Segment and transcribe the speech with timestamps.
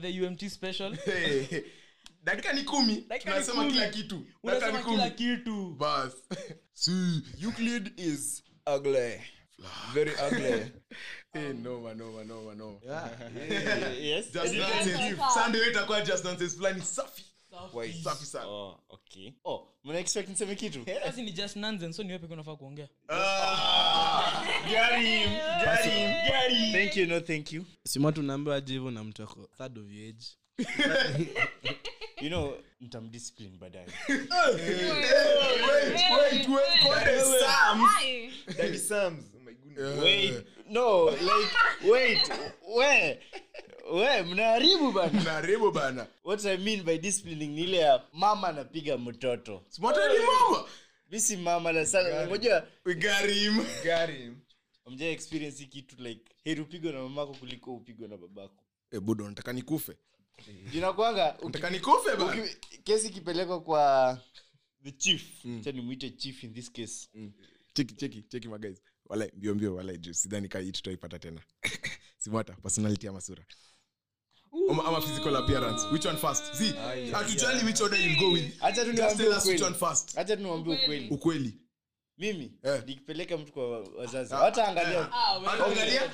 [0.00, 0.92] the umt special.
[2.24, 4.26] Dakika ni kumi tunasema kila kitu.
[4.44, 5.74] Dakika unasema kila kitu.
[5.78, 6.12] Bas.
[6.72, 8.42] See Euclid is
[8.76, 9.20] ugly.
[9.94, 10.72] Very ugly.
[11.32, 12.78] hey, noma noma noma noma
[14.00, 14.32] yes.
[14.32, 17.24] Just nonsense sunday itakuwa just nonsense fulani safi?
[18.02, 18.46] Safi sana.
[18.46, 19.32] Oh okay.
[19.44, 20.84] Oh mna niseme kitu?
[21.04, 22.88] Basi ni just nonsense so niwepe kunafaa kuongea?
[26.72, 27.64] Thank you no thank you.
[27.86, 30.26] Sima tunaambiwa aje hivyo na mtu ako third of age.
[32.20, 33.86] You know mtamdiscipline baadaye.
[34.08, 34.88] Wait wait
[35.68, 40.02] wait wait, wait, wait, wait, Oh my goodness.
[40.02, 41.50] wait no like
[41.84, 42.32] wait
[42.76, 43.18] we
[43.92, 45.20] we mnaharibu bana.
[45.20, 46.06] Mnaharibu bana.
[46.24, 49.64] What i mean by disciplining ni ile ya mama anapiga mtoto.
[49.68, 50.68] Smata ni mama.
[51.10, 53.56] Mi si mama na sana ngoja we got him.
[53.84, 54.36] Got him.
[55.00, 58.64] experience hii kitu like heri upigwe na mamako kuliko upigwe na babako.
[58.90, 59.96] Eh budo nataka nikufe.
[60.72, 62.48] Jinakwanga nataka nikufe bana.
[62.84, 64.18] kesi ikipelekwa kwa
[64.84, 65.22] the chief
[65.64, 67.08] cha nimwite chief in this case.
[67.72, 71.40] Cheki cheki cheki maguys wala mbio mbio wala juu sidhani kaa hii tutaipata tena.
[72.18, 73.44] Simwata personality ama sura.
[74.70, 75.86] Ama, ama physical appearance.
[75.92, 76.54] Which one first?
[76.54, 76.72] See
[77.12, 78.62] hatujali which order you go with?
[78.64, 80.14] Acha tu niwaambie which one first.
[80.14, 81.08] Hacha tuniwambie ukweli.
[81.08, 81.58] ukweli.
[82.18, 82.82] Mimi Eh.
[82.86, 84.34] nikipeleka mtu kwa wazazi.
[84.34, 85.10] Hata Angalia,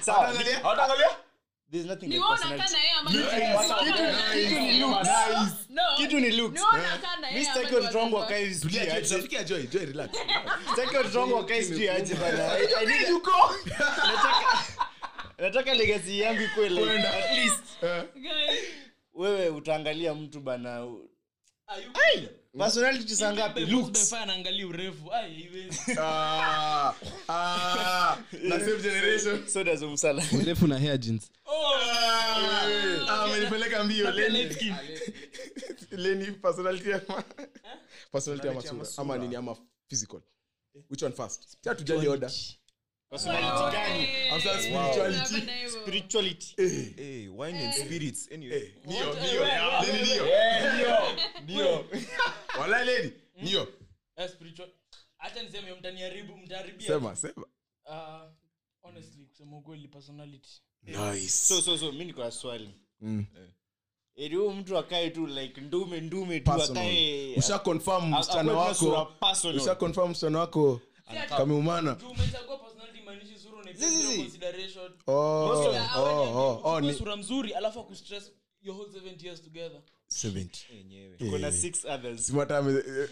[0.01, 0.29] Sawa.
[0.29, 0.59] angalia.
[1.73, 2.75] There's nothing like personality.
[4.35, 5.09] Kitu ni looks.
[5.71, 5.83] No.
[5.97, 6.61] kitu ni looks.
[6.61, 8.87] Ni wewe unakaa na mi yeye sitaki ama ni watoto wangu wazazi wakae Tulia, sijui
[8.87, 10.11] Joy, aje tutafikia Joy, Joy, relax.
[10.71, 12.59] sitaki watoto wangu wakae sijui aje bana.
[12.59, 13.21] I- I need-
[13.65, 14.65] nataka
[15.39, 16.43] nataka legacy yangu
[17.09, 17.65] at least.
[19.15, 20.87] Wewe utaangalia mtu bana
[22.59, 23.61] personality saa ngapi?
[23.67, 24.13] looks.
[24.13, 25.13] Anaangalia urefu.
[25.13, 25.79] Ai, haiwezi.
[26.01, 26.95] Ah,
[27.29, 28.17] ah,
[28.49, 29.47] na same generation.
[29.49, 31.31] so does umsala urefu na hair jeans.
[31.47, 34.39] Ah, amenipeleka mbio Pia Lenny.
[34.39, 34.75] light skin.
[35.91, 37.25] Lenny, personality ama
[38.13, 39.57] personality ama sura ama nini ama
[39.89, 40.21] physical.
[40.91, 41.49] Which one first?
[41.63, 42.31] Si hatujali order.
[43.11, 43.77] Personality.
[43.77, 45.69] Gani I'm spirituality.
[45.83, 46.55] Spirituality.
[46.57, 48.29] Hey, wine and spirits.
[48.33, 48.75] Anyway.
[48.85, 50.21] ndio ndio Lenny
[50.75, 50.97] ndio
[51.43, 51.87] ndio
[52.61, 53.13] wala Lenny
[53.43, 53.69] ndio
[54.17, 54.69] Eh, spiritual.
[55.19, 57.47] Acha niseme hiyo mtaniharibu mtaharibia sema sema.
[57.91, 58.27] Ah,
[58.83, 60.51] honestly kusema ukweli personality.
[60.83, 61.29] Nice.
[61.29, 62.71] So so so mi niko na swali.
[63.01, 63.27] Mm.
[64.17, 69.09] Eri huyu mtu akae tu like ndume ndume tu akae usha confirm msichana wako.
[69.57, 70.81] usha confirm msichana wako
[71.29, 71.97] kameumana.
[72.11, 74.93] umechagua personality maanishi sura unaipea Zizi, consideration.
[75.07, 75.13] oh
[75.97, 78.33] oh oh oh ni sura mzuri alafu akustress
[78.63, 79.83] your whole 70 years together
[80.13, 80.49] 70
[80.81, 81.17] Enyewe.
[81.31, 82.27] kuna six others.
[82.27, 83.09] Simata ame eh,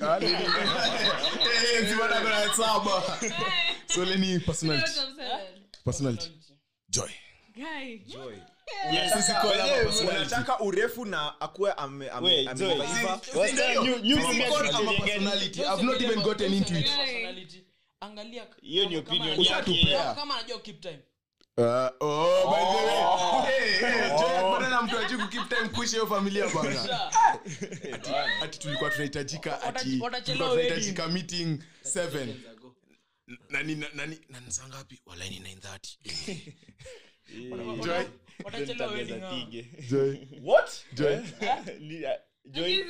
[10.00, 11.72] unataka urefu na akuwe
[18.00, 20.15] angalia Hiyo ni kama- kama opinion yake.
[20.15, 20.99] Kama anajua keep time
[21.59, 23.53] Uh, oh, by the way.
[23.53, 27.11] Hey, hey, Joy akipata na mtu ajui kukeep time kuishi hiyo familia bana.
[27.93, 28.11] Ati,
[28.43, 32.27] ati tulikuwa tunahitajika ati tulikuwa tunahitajika meeting 7
[33.50, 35.00] nani nani nani saa ngapi?
[35.06, 35.87] Wala 9:30
[37.84, 39.65] Joy.
[39.91, 40.71] Joy What?
[40.93, 41.17] Joy
[41.81, 42.84] Ni- ah, Joy,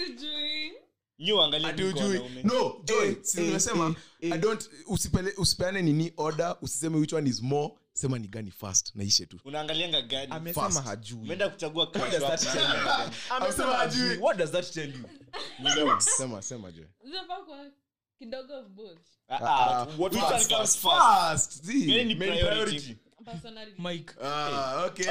[1.19, 2.03] Hizi angalia ati tu ujui.
[2.19, 2.43] wanaume.
[2.43, 7.75] no Joy si nimesema i don't usipele usipeane nini order usiseme which one is more
[8.01, 12.41] sema ni gani fast naishe tu unaangalianga gani amesema hajui umeenda kuchagua What does that
[12.53, 12.91] tell you?
[12.91, 14.03] Amesema Amesema hajui.
[14.09, 14.19] hajui.
[14.23, 15.05] What does that tell you?
[16.01, 16.87] sema sema Joy
[18.19, 18.99] kidogo both.
[19.29, 20.83] Ah, ah, what which one comes comes first?
[20.83, 20.83] first?
[20.83, 22.47] fast see Main priority?
[22.47, 22.97] priority.
[23.25, 23.75] Personality.
[23.83, 25.05] mike Ah, okay.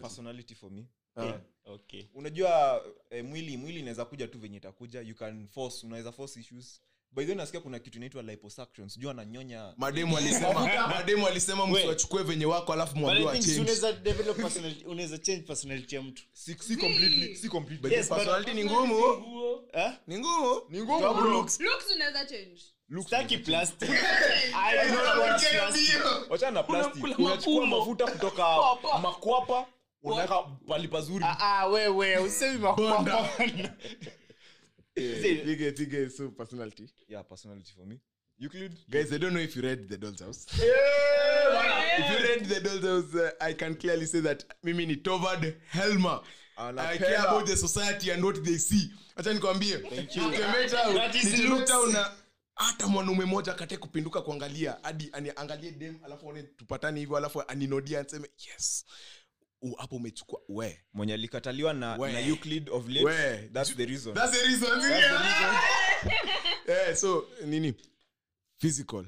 [0.00, 0.54] Personality.
[0.54, 0.86] For me.
[1.16, 1.40] Ah.
[1.66, 2.04] Okay.
[2.14, 5.00] unajua eh, mwili mwili inaweza kuja tu venye itakuja.
[5.00, 6.80] You can force unaweza force issues.
[7.10, 8.88] By nasikia kuna kitu inaitwa liposuction.
[8.88, 10.66] Sijui ananyonya mademu alisema
[10.96, 16.22] mademu alisema msiwachukue venye wako alafu change personality- unaweza change personality ya mtu.
[16.32, 17.94] Si, si completely si completely.
[17.94, 18.98] Yes, personality ni ngumu.
[19.72, 19.92] Eh?
[20.06, 21.60] ni ngumu ni ngumu looks.
[21.60, 22.73] Looks unaweza change.
[26.30, 26.62] Wachana
[27.66, 28.06] mafuta.
[28.06, 28.44] kutoka
[29.02, 29.66] makwapa.
[30.02, 31.24] unaweka pali pazuri.
[31.24, 33.28] Ah, ah, wewe usemi makwapa
[34.96, 36.88] Eh, pige pige so personality.
[37.08, 37.98] Yeah personality for me.
[38.38, 38.72] Euclid?
[38.88, 40.46] guys i don't know if you read the doll's house.
[40.52, 45.54] If you read the doll's house uh, i can clearly say that mimi ni Tovard
[45.70, 46.20] helmer
[46.56, 48.90] I care about the society and what they see.
[49.16, 49.78] Acha nikwambie.
[49.78, 52.10] Temeta, That is ni Temeta una
[52.54, 58.00] hata mwanaume moja akatae kupinduka kuangalia hadi aniangalie dem alafu one tupatane hivyo alafu aninodia
[58.00, 58.84] anseme yes
[59.62, 62.12] U- hapo umechukua we mwenye alikataliwa na, We.
[62.12, 63.50] na Euclid of Lips, We.
[63.52, 64.14] that's the reason.
[64.14, 64.82] That's the reason.
[66.68, 67.74] yeah, so nini
[68.58, 69.04] physical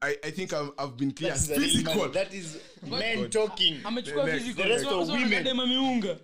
[0.00, 1.34] I, I think I'm, I've been clear.
[1.34, 1.94] That is Physical.
[1.96, 2.12] man.
[2.12, 3.80] That is men talking.
[3.84, 4.62] amechukua The physical.
[4.64, 5.28] the rest Sio- of women.
[5.28, 6.16] Nicodemus ameunga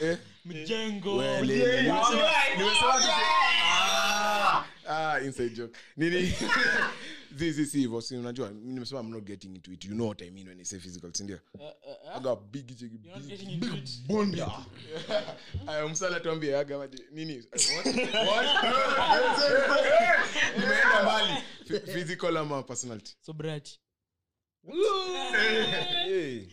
[0.00, 0.18] Eh?
[0.44, 2.00] mjengo nimesema-
[4.92, 5.20] Ah!
[5.24, 5.78] Inside joke.
[5.96, 6.32] Nini?
[7.36, 9.84] Zi, zi, si hivyo, si unajua nimesema i'm not getting into it.
[9.84, 11.38] You know what i mean when i say physical sindio
[12.14, 14.64] aga big cheki, You're big, getting into bonda
[15.66, 17.36] aya msala tuambie aga waje, nini?
[17.36, 17.86] What?
[18.26, 18.46] What?
[20.56, 21.42] Nimeenda mbali
[21.92, 23.16] physical ama personality?
[23.20, 23.78] Sobriety
[26.04, 26.46] Hey.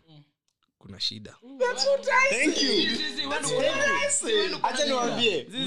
[0.77, 1.37] kuna shida.
[4.61, 5.57] Hacha niwambie zi.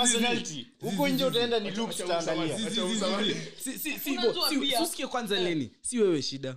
[0.00, 0.66] personality.
[0.80, 2.58] Huko nje utaenda ni looks utaangalia.
[2.58, 2.80] Si- si-
[3.62, 5.70] si- si- si- si- Unajua si- pia- si- usikie kwanza leni.
[5.80, 6.56] Si wewe shida.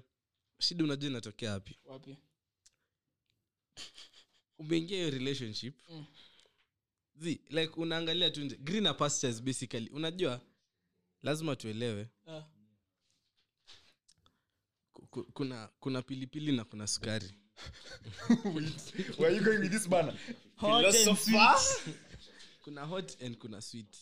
[0.60, 2.18] Shida unajua inatokea hapi wapi?
[4.60, 5.76] Umeingia hiyo relationship.
[7.16, 8.56] Zi like unaangalia tu nje.
[8.56, 9.90] Greener pastures basically.
[9.90, 10.42] Unajua
[11.24, 12.08] lazima tuelewe.
[12.28, 12.42] Ah.
[15.18, 17.34] Ku- ku- kuna kuna pilipili na kuna sukari
[19.18, 20.14] Where are you going with this banner?
[20.60, 21.56] Philosopher.
[22.64, 23.98] kuna hot and kuna sweet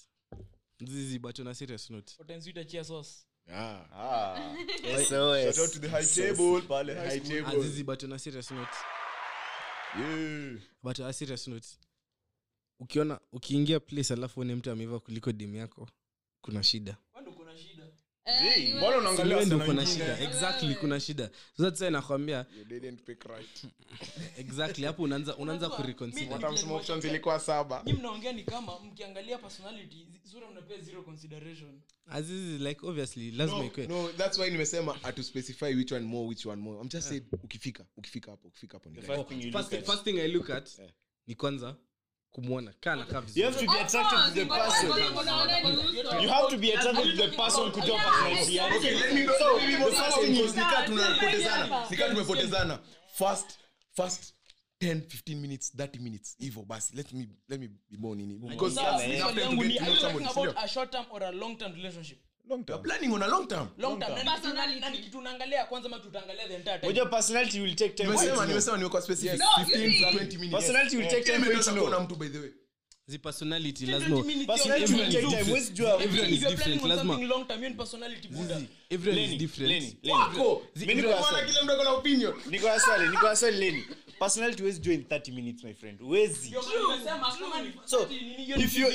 [0.84, 2.66] zizi but on a serious note Potenzuita
[3.48, 3.86] Ah.
[3.94, 4.56] Ah.
[5.08, 5.56] SOS.
[5.56, 7.60] Shout out to the high table, pale high table.
[7.60, 8.76] azizi but on a serious note
[10.00, 10.58] Yeah.
[10.84, 11.68] but on a serious note
[12.80, 15.90] ukiona ukiingia place alafu une mtu ameiva kuliko dimu yako
[16.42, 20.20] kuna shida Bado kuna shida Zii, Mbona Si unaangalia wewe ndio wasichana kuna shida.
[20.20, 21.30] Exactly kuna shida.
[21.58, 22.46] Sasa sasa nakwambia.
[22.60, 23.64] You didn't pick right.
[24.38, 26.28] exactly hapo unaanza unaanza kureconsider.
[26.40, 27.84] Mimi- What some options ilikuwa saba.
[27.84, 31.82] mnaongea ni kama mkiangalia personality sura mnapea zero consideration.
[32.08, 36.28] Azizi like obviously lazima No, ikwe no, that's why nimesema atu specify which one more
[36.28, 36.82] which one more.
[36.82, 39.24] I'm just saying ukifika ukifika hapo ukifika hapo ni The gani.
[39.24, 39.86] first first, look at.
[39.86, 40.70] first thing i look at
[41.28, 41.76] ni kwanza
[42.36, 44.90] kumwona kana kaa You have to be attracted to the person.
[46.22, 48.76] You have to be attracted to the person kujua personality yake.
[48.78, 52.80] Okay, let me go- So, the first thing is- nika tunapotezana nika tumepotezana
[53.18, 53.46] first
[53.96, 54.34] first
[54.80, 56.96] 10 15 minutes 30 minutes hivyo basi.
[56.96, 59.96] Let me let me be more nini because Sasa, enough time to get to know
[59.96, 62.18] somebody about a short term or a long term relationship
[62.50, 63.68] Long You're planning on a long term.
[63.78, 64.16] Long term.
[64.16, 64.26] Term.
[64.56, 66.88] na ni na- kitu unaangalia kwanza ma tutaangalia the entire time.
[66.92, 69.40] Unajua personality will take time nimesema nimesema nimekuwa specific.
[69.40, 70.52] No, 15 you 20 minutes.
[70.52, 71.86] Personality will take time to know.
[71.86, 72.50] kuna mtu by the way.
[73.08, 75.50] Zi personality 20 lazima minutes, Personality you're will planning take to- time.
[75.52, 77.76] Huwezi jua- Everyone If is you're planning different, on lazima- something long term, hiyo ni
[77.76, 79.72] personality buda everyone Lenny, is different.
[79.72, 80.20] Lenny, Lenny.
[80.20, 80.64] wako!
[80.76, 81.48] Mimi niko na Mbona swali.
[81.52, 82.34] kila mtu ako na opinion.
[82.50, 83.84] Niko na swali, Lenny.
[84.20, 86.00] Personality huwezi jua in 30 minutes my friend.
[86.02, 86.56] Huwezi.
[87.86, 88.08] So,
[88.58, 88.90] if you-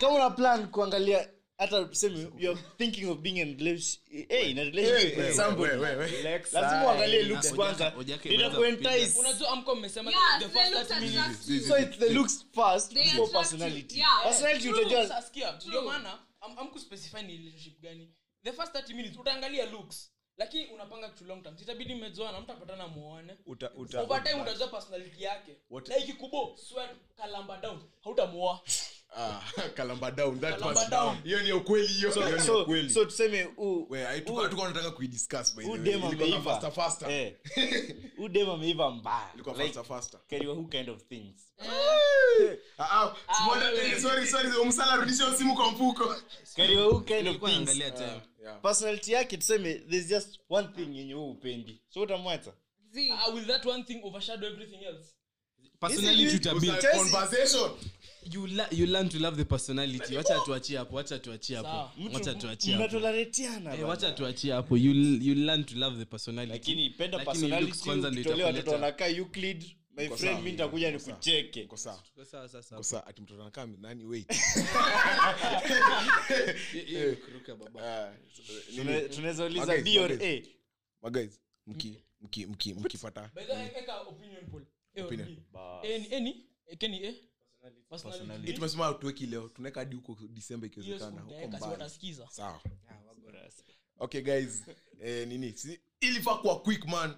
[0.00, 3.56] kama una plan kuangalia hata tuseme youare thinking of being in
[6.52, 7.92] lazima uangalie looks kwanza.
[7.98, 9.18] Ojaka Ndio imeanza kuentice.
[9.20, 11.46] unajua amko mmesema Yeah, the they first looked 30 at minutes.
[11.46, 11.62] that.
[11.68, 13.98] so it's the looks first before personality.
[13.98, 14.22] Yeah.
[14.22, 18.10] personality True, utajua sasa sikia, ndio maana am- amkuspecify ni relationship gani.
[18.44, 20.12] The first 30 minutes utaangalia looks.
[20.38, 21.56] Lakini unapanga kitu long term.
[21.62, 23.36] Itabidi mmezoana mtapatana muone.
[23.46, 25.56] Uta- uta- over time utajua personality yake.
[25.88, 28.60] Na ikikubo sweat kalamba down hautamuoa
[29.18, 29.40] Ah,
[29.74, 31.16] kalamba down that Kalamba was down.
[31.24, 32.90] hiyo ni ukweli hiyo Hiyo ni ukweli.
[32.90, 35.78] so tuseme u We, I- tuko- tuko tunataka kuidiscuss by the way.
[35.78, 36.40] dem ameiva.
[36.42, 37.10] faster, faster.
[37.10, 37.34] eh.
[38.18, 39.30] U dem ameiva mbaya.
[39.34, 40.20] Ilikuwa like faster, faster.
[40.30, 41.52] kariwa who kind of things.
[42.78, 46.14] Ah, ah, simwona- sorry, sorry, umsala rudisha simu kwa mfuko.
[46.56, 47.52] Kariwa who kind of things.
[47.52, 48.20] naangalia time
[48.62, 52.52] personality yake tuseme there's just one thing yenye wewe upendi so utamwacha.
[53.12, 55.08] Ah, that one thing overshadow everything else
[55.80, 56.72] personality utabili
[58.32, 60.16] you, la- you learn to love the personality.
[60.16, 61.90] Wacha tuachie hapo wacha tuachie hapo.
[62.14, 62.82] Wacha tuachie hapo.
[62.84, 64.76] mnatolaretiana Eh, wacha tuachie hapo.
[64.76, 66.52] You, you learn to love the personality.
[66.52, 69.64] Lakini penda personality kwanza ndio ukitolea watoto wanakaa euclid
[69.96, 70.50] my Uko friend sawa.
[70.50, 71.62] nitakuja nikucheke.
[71.64, 72.02] Uko sawa.
[72.02, 72.48] Tuko sawa
[72.82, 73.06] sawa.
[73.06, 74.04] Ati mtoto anakaa nani?
[74.04, 74.26] Wait.
[76.72, 78.12] Hiyo- hiyo ni kuruka baba
[79.14, 80.44] tunaweza uliza Magays, B or magays.
[80.46, 80.48] A.
[81.02, 83.30] Maguys, mki mki mki mkipata.
[84.08, 84.62] opinion poll.
[87.08, 87.12] A?
[87.88, 88.46] Personality.
[88.46, 91.72] hii tumesema tuweki leo tunaweka hadi huko disemba ikiwezekana siku huko nitaeka, si mbali.
[91.72, 92.28] watasikiza.
[92.30, 92.60] sawa.
[93.98, 94.64] Okay guys
[95.02, 95.52] eh, nini?
[95.56, 97.14] Si, ilifaa kuwa quick man.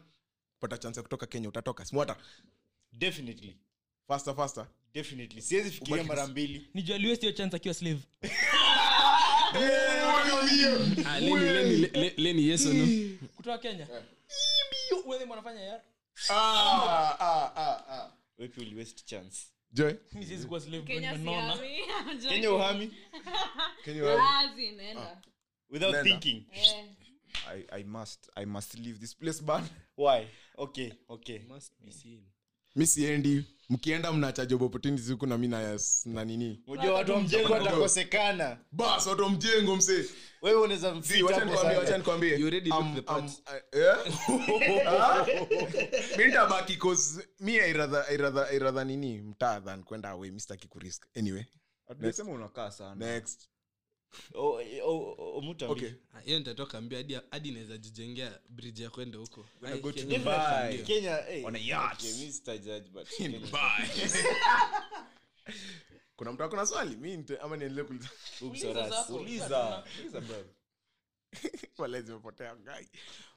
[0.61, 1.85] Pata chance ya kutoka kenya utatoka.
[1.85, 2.17] Simwata?
[2.93, 3.57] Definitely.
[4.09, 4.67] faster faster.
[4.95, 5.43] Definitely.
[5.43, 6.71] siwezi fikiria mara mbili.
[6.75, 8.01] Ni Joel chance akiwa slave.
[11.07, 11.21] Ah,
[12.17, 13.89] leni kutoka kenya?
[15.27, 15.81] Mwanafanya
[16.31, 18.13] ah, ah, ah, ah.
[18.39, 21.57] wepi uli waste chance joy Mimi siwezi kuwa slave Kenya when nimeona.
[21.57, 21.79] siami.
[21.79, 22.29] I'm joking.
[22.31, 22.93] kenya uhami
[23.85, 24.21] Can you help?
[24.23, 25.23] Ah, zinaenda.
[25.71, 26.11] without Nenda.
[26.11, 26.85] thinking Eh.
[27.49, 29.63] I, I must I must leave this place but
[29.97, 32.25] why okay okay must be seen
[32.77, 36.63] mi siendi mkienda mnacha job opportunities huku na mi na na nini?
[36.67, 38.59] Unajua watu wa mjengo watakosekana.
[38.73, 40.05] Bas watu wa mjengo msee.
[40.43, 42.39] Wewe unaweza Si, wacha nikwambie, wacha nikwambie.
[42.39, 43.25] You already Um, the part.
[43.25, 44.07] um, uh, yeah?
[46.19, 49.19] Mi nitabaki 'cause mi I rather- I rather- I rather nini?
[49.21, 51.45] Mtaa than kwenda away mi sitaki kurisk anyway
[52.29, 52.95] unakaa sana.
[53.15, 53.49] next
[56.25, 59.47] hiyo nitatoka mbio hadi hadi naweza jijengea bridge ya kwenda huko.
[59.67, 59.81] Eh,
[66.17, 66.97] kuna mtu akona swali?
[66.97, 67.83] Mi ama niendelee
[71.77, 72.57] kuuliza zimepotea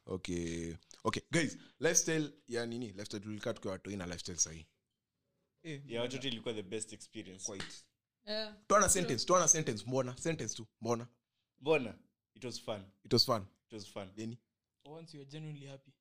[0.05, 0.73] okay.
[1.03, 2.87] Okay guys lifestyle ya nini?
[2.87, 4.65] Lifestyle tulikaa tukiwa watoi na lifestyle sahii.
[5.85, 7.45] Ya watoto ilikuwa the best experience.
[7.45, 7.65] Quite.
[8.25, 8.53] Eh.
[8.67, 9.83] tuana sentence tuana sentence.
[9.87, 10.17] Mbona?
[10.17, 10.67] Sentence tu.
[10.81, 11.07] Mbona?
[11.61, 11.93] Mbona?
[12.35, 12.81] It was fun.
[13.05, 13.45] It was fun.
[13.67, 14.09] It was fun.
[14.15, 14.37] Deni?
[14.85, 15.91] Once you are genuinely happy.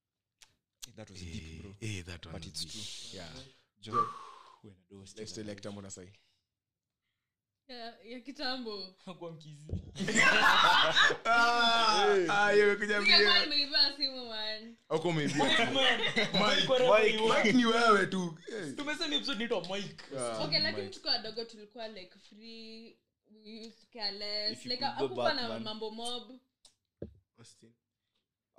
[0.88, 1.74] Eh, that was deep, bro.
[1.80, 2.72] Eh, that one But it's deep.
[2.72, 3.20] true.
[3.20, 3.28] Yeah.
[3.80, 4.08] Jo-
[5.16, 6.10] lifestyle ya kitambo na sahii
[7.68, 8.10] sai?
[8.12, 8.86] Ya kitambo.
[9.18, 9.66] Kwa mkizi.
[11.24, 12.76] Ah, hiyo
[17.52, 18.38] ni wewe tu.
[20.44, 22.96] Okay lakini tukiwa wadogo tulikuwa like free
[24.64, 24.80] like
[25.34, 26.40] na mambo mob.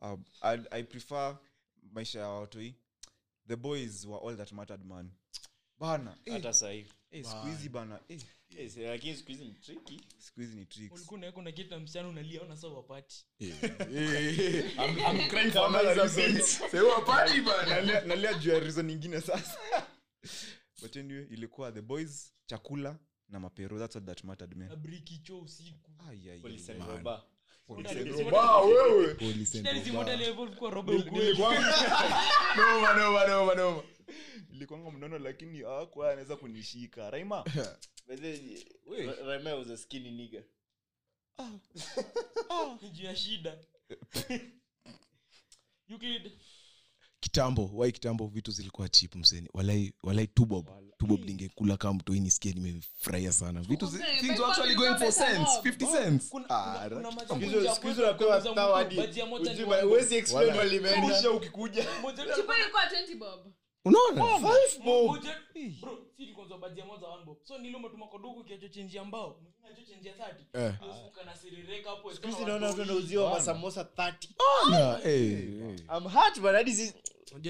[0.02, 1.38] Um, I, I prefer
[1.92, 2.76] maisha ya watoi
[3.48, 5.12] the boys were all that mattered man.
[5.80, 6.86] Bana eh, hata sahii.
[7.12, 8.00] Eh, siku hizi bana.
[8.10, 8.22] Eh,
[8.78, 10.00] lakini siku hizi ni tricky.
[10.18, 13.26] Siku hizi ni ulikuwa unaweka na kitu na msichana unalia una sawa wapati
[17.72, 19.58] Nalia- nalia juu ya reason ingine sasa.
[20.82, 23.80] But anyway ilikuwa the boys chakula na mapero.
[23.80, 24.76] That's all that mattered man.
[24.76, 25.92] Brikicho usiku.
[26.10, 26.78] Ai, ai, ai, Police ai.
[26.78, 27.24] and robber.
[34.54, 37.10] Ilikuwanga mnono lakini akuwa anaweza kunishika.
[37.10, 37.44] Raima?
[39.28, 40.44] Raima was a skinny nigger.
[42.94, 43.58] juu ya shida.
[45.90, 46.32] Euclid,
[47.20, 52.54] kitambo wai kitambo vitu zilikuwa chip mseni walai walai tubob tubob ningekula kama mtu nisikie
[52.54, 53.62] nimefurahia sana.
[53.62, 56.32] Vitu zi- things were actually going for cents 50 cents.
[56.50, 56.90] Ah.
[61.36, 63.54] Ukikuja Moja- ilikuwa 20 bob
[63.86, 64.26] unaona?
[64.26, 64.84] Ya 30
[70.54, 70.74] Eh.
[70.80, 74.30] Hiyo siku kanasirireka hapo, Siku hizi kama naona watu wanauziwa masamosa 30.
[74.66, 75.80] Ona, eh,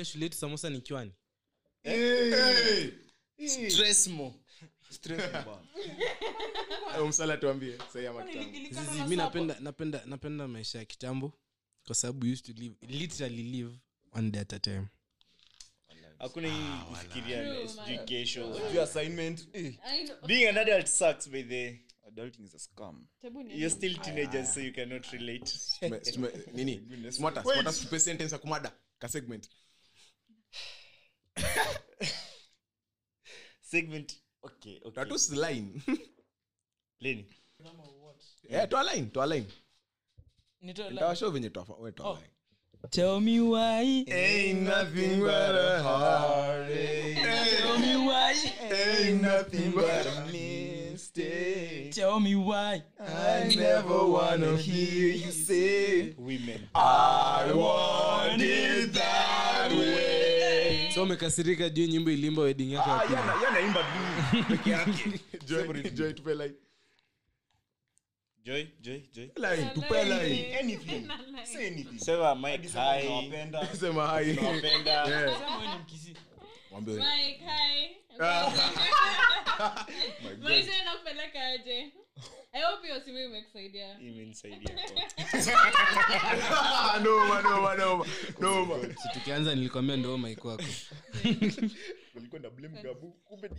[0.05, 1.11] shule yetu samosa ni kiwani.
[7.07, 7.77] Msala tuambie
[9.07, 11.33] mi napenda napenda napenda maisha ya kitambo
[11.85, 13.71] kwa sababu used to live literally live
[14.13, 14.87] one day at a time
[16.21, 18.55] hakuna hii kufikiria sijui kesho.
[18.83, 19.47] Assignment.
[19.53, 19.73] Eh,
[20.27, 23.07] being an adult sucks by the adulting is a scam.
[23.47, 25.51] You're still teenagers so you cannot relate.
[26.53, 26.81] Nini?
[27.11, 29.47] Smarter smarter tupe sentence akumada ka segment.
[33.61, 34.15] Segment.
[34.43, 34.95] Okay okay.
[34.95, 35.81] That was the line.
[37.01, 37.25] Lini
[37.63, 38.23] Kama what?
[38.49, 39.45] eh toa line to line
[40.61, 40.93] Nitoe line.
[40.95, 41.59] nitawashow venye to
[42.03, 42.29] line
[42.89, 44.03] Tell me why.
[44.07, 45.81] ain't nothing but a
[47.61, 48.35] Tell me why.
[48.71, 52.81] ain't nothing but a mistake Tell me why.
[52.99, 60.89] I never wanna hear you say women I want it that way.
[60.93, 63.43] so umekasirika juu nyimbo ilimba wedding yako ya Ah, pili.
[63.43, 63.85] yanaimba
[64.49, 66.51] peke yake Joy- tupe.
[68.43, 70.57] Joy joy joy Line, tupe line.
[70.59, 71.07] anything
[71.43, 72.71] say anything sema mike hi.
[73.79, 74.33] Sema hi.
[74.33, 76.15] nawapenda Sema wewe ni mkisi
[76.71, 77.97] Mwambie, Mike, hi.
[80.41, 81.91] Maisha yanakupeleka aje?
[82.53, 83.99] I hope hiyo simu imekusaidia.
[83.99, 84.75] imenisaidia
[86.51, 88.05] "Ah, noma, noma, noma,
[88.39, 90.63] noma." Si tukianza nilikwambia ndio mike wako
[92.13, 93.49] Nilikuwa na blame Gabu, kumbe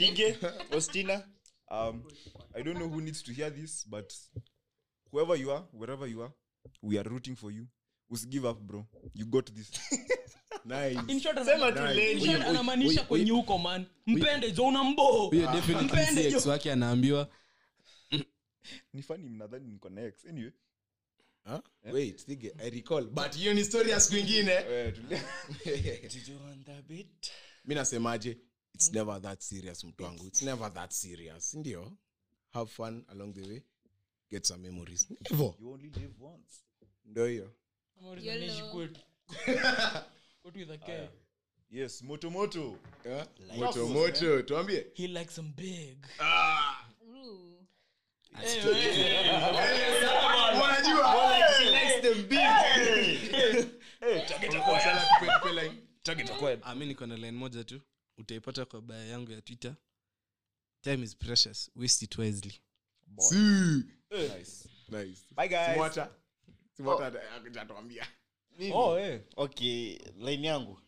[0.00, 0.28] yeye.
[0.28, 0.36] Eh,
[0.76, 1.28] ostina
[1.70, 2.02] um,
[2.54, 4.12] i don't know who needs to hear this but
[5.12, 6.32] whoever you are wherever you are
[6.82, 7.66] we are rooting for you.
[8.10, 8.86] Usigive up bro.
[9.14, 9.70] You got this.
[12.46, 13.86] Anamaanisha kwenye huko man.
[14.06, 16.38] Mpende jo una mbo huyo definitely Mpende si jo.
[16.38, 17.28] ex wake anaambiwa.
[18.92, 20.52] Ni fani mnadhani niko next anyway.
[21.44, 21.60] Huh?
[21.92, 23.06] Wait, sige, I recall.
[23.06, 24.52] But hiyo ni story ya siku ingine.
[24.52, 24.94] Eh,
[27.64, 28.38] mi nasemaje
[28.78, 30.26] its never that serious mtu wangu.
[30.26, 31.54] Its never that serious.
[31.54, 31.92] Ndio?
[32.50, 33.62] Have fun along the way.
[34.30, 35.08] Get some memories.
[35.28, 36.62] Hivo you only live once.
[37.04, 37.52] Ndo hiyo.
[41.70, 42.78] Yes motomoto moto.
[43.04, 43.24] Eh?
[43.56, 44.42] moto moto.
[44.42, 44.86] tuambie.
[44.94, 46.06] He likes some big.
[47.08, 47.66] Ooh.
[56.76, 57.80] Mi niko na line moja tu
[58.18, 59.74] utaipata kwa baya yangu ya twitter.
[60.80, 61.70] Time is precious.
[61.76, 62.54] Waste it wisely.
[63.18, 63.34] Si.
[64.10, 64.68] nice.
[64.88, 65.26] Nice.
[65.30, 65.66] bye guys.
[65.72, 66.10] Simwata.
[66.76, 67.30] Simwata ata-
[68.74, 69.20] oh eh.
[69.36, 70.80] Okay line yangu.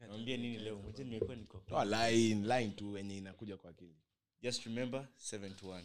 [0.00, 0.76] Naambia nini leo?
[0.76, 1.58] moja nimekuwa niko.
[1.58, 3.96] Toa line line tu wenye inakuja kwa akili.
[4.42, 5.82] Just remember 7 to 1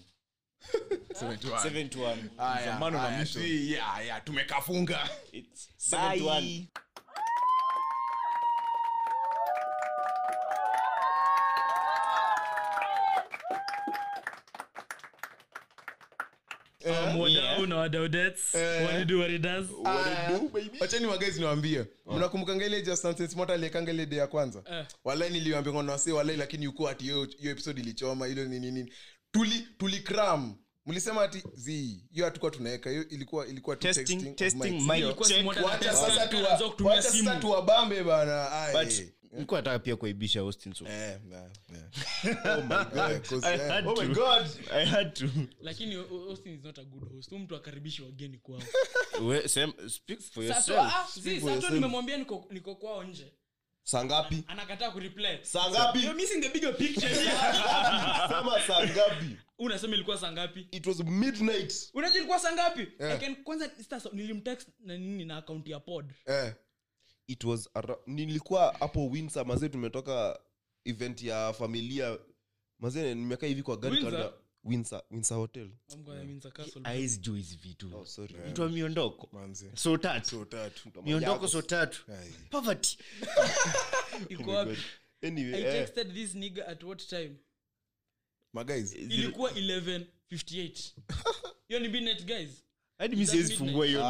[5.89, 6.67] 71.
[16.83, 18.17] 7 to 1 Aya, Zamano na aya, mission.
[18.53, 19.41] si, yeah, yeah, tumekafunga it's 7 to 1 Wadau na wadaudettes, wanna do what it
[19.41, 19.65] does.
[20.81, 21.85] wachani wagaizi niwambie
[22.15, 24.63] mnakumbukanga ile just something smart aliyekanga ile day ya kwanza?
[24.71, 24.85] Eh.
[26.11, 27.27] walai lakini yuko ati hiyo
[27.79, 28.93] ilichoma ilo nini nini?
[29.31, 30.55] Tuli tuli cram.
[30.85, 34.81] Mlisema ati zi hiyo hatukuwa tunaweka hiyo ilikuwa testing testing
[39.31, 41.87] nilikuwa nataka pia kuaibisha Austin so Eh, nah, yeah.
[42.57, 44.13] Oh my God, 'cause, I eh, had oh my to.
[44.13, 44.47] God.
[44.71, 45.29] i had to.
[45.61, 47.29] Lakini O- austin is not a good host.
[47.29, 48.61] Huyu mtu akaribishi wageni kwao.
[49.21, 50.93] We, Sam, speak for Sato- yourself.
[50.95, 53.33] ah, si, Sato nimemwambia niko niko kwao nje.
[53.83, 54.43] Saa ngapi?
[54.47, 55.99] Anakataa kureply saa ngapi?
[56.03, 57.09] You're missing the bigger picture.
[58.29, 59.37] Sema saa ngapi?
[59.59, 60.67] Unasema ilikuwa saa ngapi?
[60.71, 61.73] It was midnight.
[61.93, 62.81] Unajua ilikuwa saa ngapi?
[62.99, 66.13] I can- kwanza sasa nilimtext na nini na akaunti ya pod.
[66.25, 66.53] Eh,
[67.27, 70.39] it was ara- nilikuwa hapo winsa mazee tumetoka
[70.85, 72.19] event ya familia.
[72.79, 74.33] Mazee nimekaa hivi kwa gari Windsor?
[74.63, 75.69] winsa winsa hotel.
[75.93, 77.07] I'm castle.
[77.19, 77.97] juu hizi vitu.
[77.97, 79.29] Oh, sorry mtu wa miondoko.
[79.31, 79.71] Manze.
[79.75, 80.29] so tatu.
[80.29, 80.91] So tatu.
[81.03, 82.03] miondoko so tatu.
[82.11, 82.33] Ai.
[82.49, 82.97] poverty.
[84.29, 84.77] Iko wapi?
[85.23, 87.35] Anyway i eh, texted this nigga at what time?
[88.53, 90.93] Maguys, ilikuwa 1158
[91.67, 92.63] hiyo ni midnight guys
[93.01, 94.03] hadi mi siwezi fungua hiyo.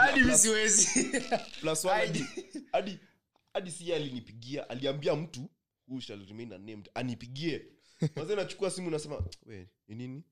[0.00, 1.10] Hadi mi siwezi.
[1.60, 2.24] plus one hadi.
[2.72, 2.98] hadi
[3.54, 5.50] hadi si alinipigia aliambia mtu
[5.88, 6.90] who shall remain unnamed?
[6.94, 7.66] Anipigie.
[8.16, 10.22] Mazee nachukua simu nasema we ni nini?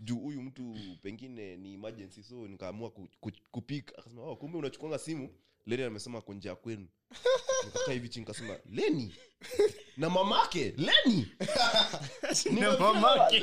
[0.00, 4.98] Juu huyu mtu pengine ni emergency so nikaamua ku, ku, kupik akasema oh, kumbe unachukuanga
[4.98, 5.34] simu.
[5.66, 6.88] Leni amesema ako njia kwenu.
[7.64, 9.14] Nikakaa hivi chini kasema leni?
[9.96, 11.28] Na mamake leni.
[12.60, 13.42] Na mamake.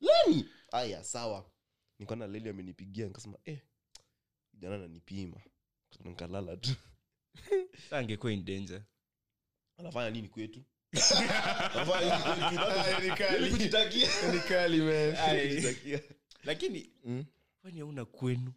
[0.00, 0.48] Leni.
[0.72, 1.51] Aya sawa
[1.98, 3.58] nikaona leli amenipigia nikasema eh
[4.54, 5.40] jana nanipima
[6.04, 6.70] nkalala tu.
[7.90, 8.82] Angekuwa in danger.
[9.78, 10.62] Anafanya nini kwetu?
[16.44, 17.24] Lakini Mm.
[17.60, 18.52] kwani auna kwenu?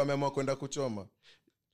[0.00, 1.08] Ameamua kwenda kuchoma?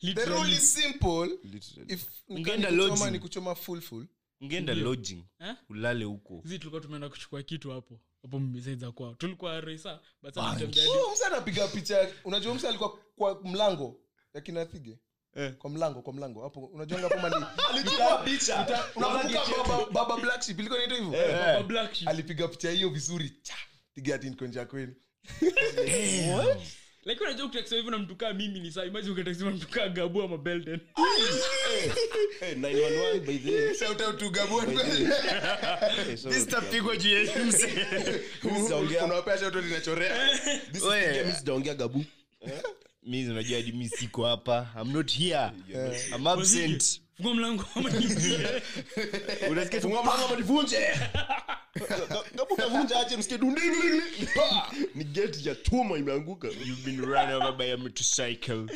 [0.00, 1.26] The rule is simple.
[1.44, 1.92] Literally.
[1.94, 4.06] if Ungeenda ni kuchoma ni kuchoma full full
[4.44, 5.54] ungeenda lodging Eh?
[5.68, 6.42] ulale huko.
[6.44, 10.00] Zi tulikuwa tumeenda kuchukua kitu hapo hapo mmesaiza kwao tulikuwa reisa
[11.12, 14.00] msa anapiga picha unajua msa alikuwa kwa mlango
[14.34, 14.98] ya kinathige
[15.58, 17.34] kwa mlango kwa mlango hapo unajuanga hapo mali
[17.70, 18.86] Alichukua picha.
[18.96, 21.36] Unakumbuka baba baba black sheep ilikuwa inaitwa hivyo?
[21.36, 22.08] Baba Black Sheep.
[22.08, 23.54] alipiga picha hiyo vizuri cha
[23.94, 24.96] piga ati niko nje ya kweli
[27.04, 29.88] lakini unajua ukitaksiwa hivyo na mtu kaa mimi ni saa imagine ukitaksiwa na mtu kaa
[29.88, 30.80] gabu ama belden
[32.40, 33.74] Eh, 911 by the way.
[33.74, 34.78] shout out to Gabon.
[36.10, 36.44] Eh, sorry.
[36.46, 37.68] tapigwa juu ya mse
[38.42, 40.28] Sijaongea- unawapea shout out inachorea
[40.72, 42.04] This is the game, sijaongea gabu
[43.06, 44.68] mi unajua hadi mi siko hapa.
[44.82, 45.50] I'm not here.
[46.14, 47.00] I'm absent.
[47.16, 48.38] Fungua mlango ama niingie.
[49.50, 49.88] unasikia tu-
[52.36, 53.38] kama utavunja ache msikie
[54.34, 56.48] pa ni gate ya chuma imeanguka.
[56.48, 58.66] You've been run over by a motorcycle.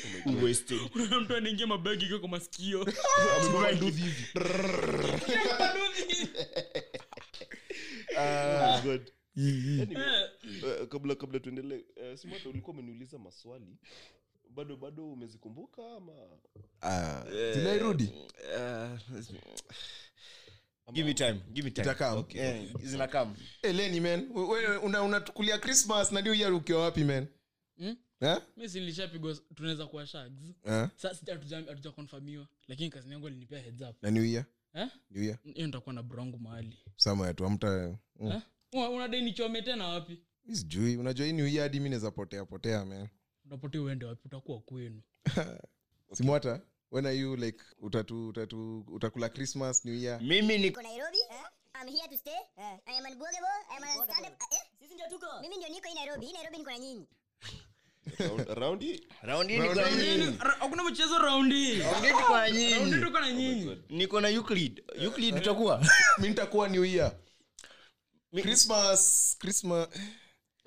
[0.42, 0.78] Wasted.
[0.92, 2.86] Kuna mtu anaingia mabegi ikiwa kwa masikio.
[3.40, 4.26] Amebeba nduthi hivi
[8.16, 9.12] Ah, good.
[9.36, 10.24] Anyway,
[10.82, 13.76] uh, kabla kabla tuendelee uh, simata ulikuwa umeniuliza maswali
[14.54, 16.12] bado bado umezikumbuka ama
[16.82, 18.12] Ah, zinairudi
[20.92, 22.18] give me time give me time Itakam.
[22.18, 22.40] okay.
[22.40, 27.26] eh, zinakam eleni man wewe una- unatukulia christmas na new year ukiwa wapi man
[27.78, 27.96] Hmm?
[28.20, 28.37] Eh?
[28.56, 30.88] mi silishapigwa tunaweza kuwa shags Eh?
[30.96, 34.88] sasa hatuja konfamiwa lakini kazi yangu alinipea heads up na new year eh?
[35.11, 38.32] new year hiyo nitakuwa na brongu mahali sama tu amta mm.
[38.32, 38.90] eh?
[38.90, 42.84] Unadai nichome tena wapi Mi sijui unajua hii new year hadi mi naweza potea potea
[42.84, 43.08] man
[43.48, 44.22] unapotea uende wapi?
[44.24, 45.02] Utakuwa kwenu.
[46.16, 50.20] Simwata when are you like utatu, utatu, utakula christmas new year?
[50.22, 51.18] Mimi ni Niko Nairobi.
[51.80, 52.38] I'm here to stay.
[52.87, 53.58] I am unbogable.
[53.70, 54.42] I am stand up.
[54.52, 54.58] Eh?
[54.80, 55.26] Sisi ndio tuko.
[55.42, 56.26] Mimi ndio niko hii Nairobi.
[56.26, 57.06] Hii Nairobi niko na nyinyi.
[59.58, 60.37] Niko na nyinyi.
[60.58, 62.90] Hakuna mchezo raundi round niko na raundi nyinyi.
[63.20, 63.82] na nyinyi.
[63.88, 64.82] Niko na euclid.
[64.94, 65.87] Euclid utakuwa
[66.18, 67.16] nitakuwa new year.
[68.42, 69.88] Christmas christmas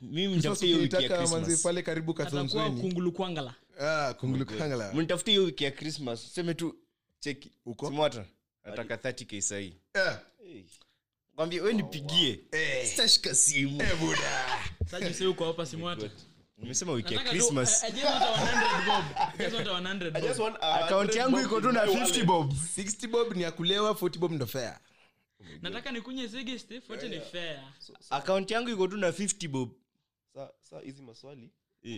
[0.02, 1.64] mimi Christmas mtafutie hiyo wiki ya ukitaka manzi christmas.
[1.64, 6.76] pale karibu atakuwa kathonsweni kungulu kwangala ah, kungulukangala mnitafutie hiyo wiki ya krismas seme tu
[7.20, 7.88] cheki Uko?
[7.88, 8.26] simwata
[8.66, 9.74] nataka 30 k sahii.
[9.94, 10.18] Eh,
[11.36, 12.40] kwambia we nipigie.
[12.86, 13.82] Sitashika simu.
[14.92, 16.10] Sajuse uko hapa simwata
[16.58, 17.84] nimesema wiki ya christmas.
[17.84, 19.06] I- I just want a 100 bob.
[19.40, 20.40] I just want a 100 I just bob.
[20.46, 22.52] want a akaunti yangu iko tu na bob in my 50 bob.
[22.78, 24.80] 60 bob ni ya kulewa 40 bob ndo fair
[25.62, 26.28] nataka nikunye
[27.10, 27.64] ni fair
[28.10, 29.72] akaunti yangu iko tu na 50 bob
[30.34, 31.52] Sa- sa hizi maswali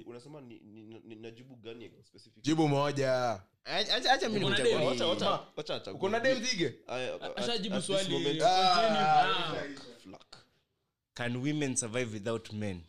[0.05, 3.39] unasema ni, ni, ni, ni najibu gani specific jibu moja.
[3.65, 5.91] Acha acha mimi Uko acha wacha- wacha achague.
[5.97, 6.43] uko na dem
[7.35, 8.99] ashajibu swali moment, Continue.
[8.99, 9.55] Ah.
[10.03, 10.37] flack.
[11.13, 12.81] can women survive without men?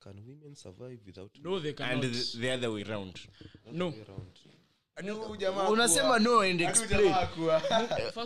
[0.00, 3.18] Can women survive without no they and the, the other way round.
[3.72, 3.94] No.
[5.70, 7.12] unasema no and explain.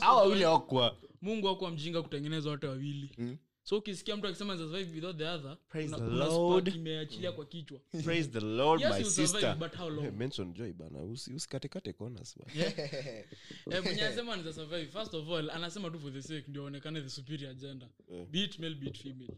[0.00, 3.10] hawa wili wakwa mungu akuwa mjinga kutengeneza wote wawili.
[3.18, 3.36] Mm.
[3.68, 6.64] So ukisikia mtu akisema survive without the other Praise the Lord.
[6.64, 7.80] spark imeachilia kwa kichwa.
[8.04, 9.56] Praise the lord yes my sister.
[9.56, 10.98] but how Hey, mention joy bana.
[11.02, 12.66] Usi- usikatekate corners bana.
[13.70, 14.86] eh mwenye anasema anaweza survive.
[14.86, 17.88] First of all anasema tu for the sake ndio aonekane the superior gender.
[18.30, 19.34] Be it male be it female.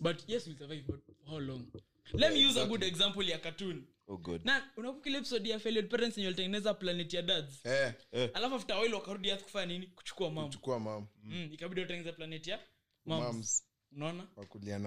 [0.00, 1.64] But yes we survive but how long?
[2.12, 3.84] Let me use a good example ya cartoon.
[4.08, 4.40] Oh God.
[4.44, 7.66] na unakumbuka ile episode ya failed parents yenye walitengeneza planet ya dads?
[7.66, 7.94] Eh,
[8.34, 9.86] alafu after while wakarudi earth kufanya nini?
[9.86, 12.60] Kuchukua mam chukua mam mm, ikabidi watengeneza planet ya
[13.06, 14.26] moms unaona?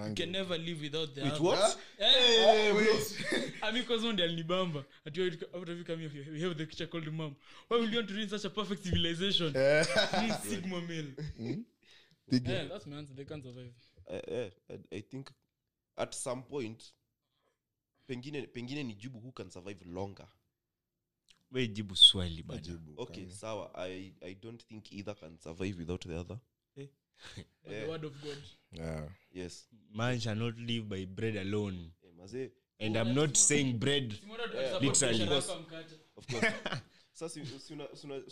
[0.09, 1.43] You can never live without the Wait, other.
[1.43, 1.77] what?
[3.61, 4.85] amikozondi alinibamba.
[5.05, 7.35] Ati why it- out of you come here, we have the creature called mom
[7.69, 9.53] why will you want to ruin such a perfect civilization?
[9.53, 11.11] Mm, sigma male.
[12.31, 12.51] Dhige.
[12.51, 13.73] yeah, that's my answer they can't survive.
[14.09, 15.29] Eh, eh, I- I think
[15.97, 16.93] at some point
[18.07, 20.27] pengine pengine ni jibu who can survive longer.
[21.51, 22.61] We jibu swali bana.
[22.61, 23.35] Jibu, okay kama.
[23.35, 23.71] sawa.
[23.75, 26.39] I, i don't think either can survive without the other
[27.63, 28.37] But the word of god.
[28.71, 29.01] Yeah.
[29.33, 29.67] yes.
[29.93, 31.91] Man shall not live by bread alone.
[32.01, 32.49] Hey, mazee
[32.79, 34.13] and i'm not saying bread
[34.81, 35.23] Literally.
[36.17, 36.45] of course.
[37.13, 37.39] Sasa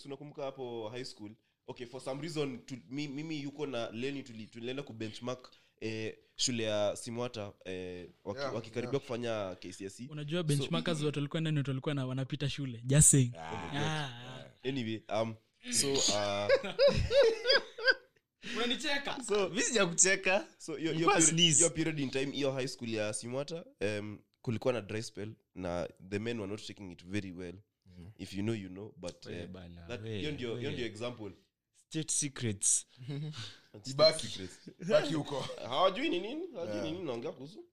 [0.06, 1.32] unakumbuka hapo high school?
[1.68, 6.64] Okay for some reason to, mi, mimi yuko na leni tuli- tulienda kubenchmark eh, shule
[6.64, 11.96] ya simwata eh, waki, Yeah, wakikaribia kufanya kcse unajua benchmarkers wote walikuwa ndani watu walikuwa
[11.96, 12.82] na wanapita shule.
[12.86, 13.32] Just saying.
[13.38, 14.10] Ah,
[14.64, 15.36] anyway um,
[15.72, 16.48] so uh,
[18.58, 19.24] unanicheka?
[19.28, 21.58] So mi sija kucheka so hiyo- hiyo period- sneeze.
[21.58, 25.90] hiyo period in time hiyo high school ya simwata um, kulikuwa na dry spell na
[26.10, 27.56] the men were not taking it very well.
[28.18, 30.74] If you know you know but eh, bana, that- we, hiyo ndio hiyo we.
[30.74, 31.32] ndio example.
[31.90, 32.88] State secrets.
[33.86, 34.50] Ibaki.
[34.90, 35.14] Baki.
[35.14, 35.40] huko.
[35.68, 37.66] Hawajui ni nini hawajui ni nini naongea kuhusu.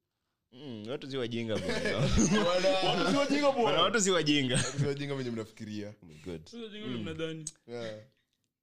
[0.52, 1.74] Mm, watu si wajinga bwana.
[2.48, 4.54] Wana- Bwana, watu si wajinga.
[4.56, 5.94] Watu wajinga venye mnafikiria.
[6.02, 7.44] Oh my god Sasa jingo mnadhani.
[7.66, 8.00] Yeah.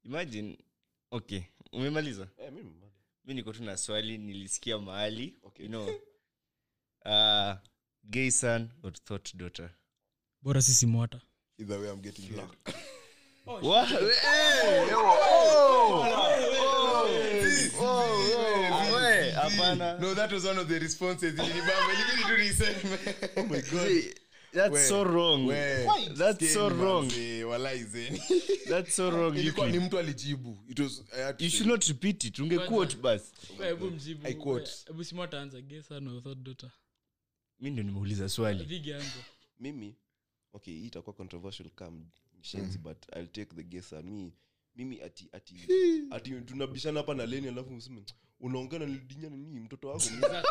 [0.06, 0.58] imagine
[1.12, 2.52] okay umemaliza eh,
[3.26, 5.66] mi niko tu na swali nilisikia mahali Okay.
[5.66, 5.90] you know,
[7.06, 7.54] uh,
[8.10, 9.70] gay son or thought daughter
[10.42, 11.22] bora sisi mwata
[11.60, 12.50] Either way, I'm getting head.
[13.46, 13.88] What?
[13.90, 14.86] Hey!
[18.92, 21.34] We, hapana No, that was one of the responses.
[21.34, 23.62] Ilinibamba, ilibidi tu niseme.
[23.88, 24.14] See,
[24.58, 25.48] that's We, so wrong.
[25.48, 25.56] we,
[26.18, 27.06] that's so wrong.
[27.06, 28.20] manze, walai zeni.
[28.70, 30.58] that's so wrong Ilikuwa ni mtu alijibu.
[30.70, 31.58] It was- I had to you say.
[31.58, 32.40] should not repeat it.
[32.40, 34.28] Ungequote basi hebu mjibu.
[34.28, 34.72] I quote.
[34.88, 36.72] hebu si mwata anza gesa no daughter.
[37.60, 38.64] Mi ndo nimeuliza swali.
[38.64, 38.96] Vige
[39.60, 39.96] mimi
[40.54, 42.06] okay hii itakuwa controversial kam
[42.42, 44.34] shenzi but i'll take the guess and me.
[44.76, 45.56] Mimi ati ati
[46.16, 48.04] ati tunabishana hapa na leni alafu mseme
[48.40, 50.04] unaongea na lidinya nini mtoto wako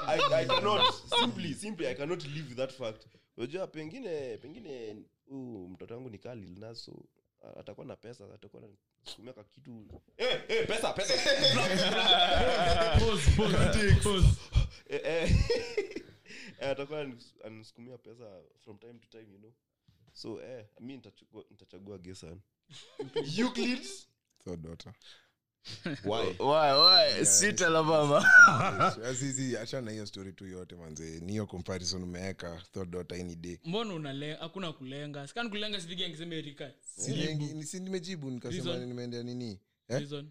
[0.06, 0.82] I, I cannot
[1.20, 4.96] simply simply i cannot live with that fact unajua pengine pengine
[5.28, 7.04] huu mtoto wangu ni kali naso
[7.56, 8.68] atakuwa na pesa atakuwa na
[9.16, 11.14] kumia ka kitu eh eh pesa pesa
[12.98, 14.28] Pause, pause, pause.
[14.88, 15.30] eh, eh.
[16.60, 19.52] Eh, atakuwa anis- anisukumia pesa from time to time you know
[20.12, 22.40] so eh, mi nitachagua nitachagua gesan
[23.38, 23.84] euclid
[24.44, 24.94] So, daughter.
[26.04, 26.34] why?
[26.38, 27.24] Why, why?
[27.24, 28.24] Sweet Alabama.
[29.04, 31.20] Azizi, achana hiyo story tu yote manze.
[31.20, 33.58] Niyo comparison umeweka thought daughter any day.
[33.64, 35.28] Mbona unalenga hakuna kulenga?
[35.28, 36.72] Sikani kulenga sivigi angisema erika.
[36.98, 39.60] Silengi- ni- si nimejibu nikasema nimeendea nini?
[39.88, 39.98] Eh?
[39.98, 40.30] reason.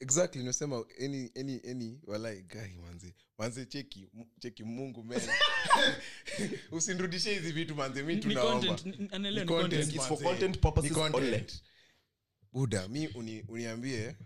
[0.00, 3.14] Exactly nimesema any any any walai gai manze.
[3.38, 5.20] Manze cheki cheki mungu men
[6.72, 8.78] usinrudishe hizi vitu manze mi tunaomba
[12.52, 14.16] buda mi uni, uniambie